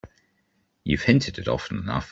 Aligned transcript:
You've 0.83 1.03
hinted 1.03 1.37
it 1.37 1.47
often 1.47 1.77
enough. 1.77 2.09